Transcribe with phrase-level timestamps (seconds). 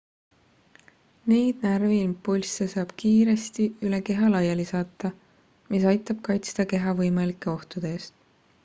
[1.33, 5.13] neid närviimpulsse saab kiiresti üle keha laiali saata
[5.75, 8.21] mis aitab kaitsta keha võimalike ohtude eest